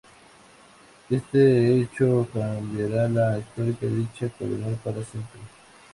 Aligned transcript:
Este 1.11 1.79
hecho 1.79 2.27
cambiaría 2.33 3.07
la 3.07 3.37
historia 3.37 3.75
de 3.81 3.87
dicha 3.97 4.27
colonia 4.29 4.75
para 4.83 5.03
siempre. 5.03 5.39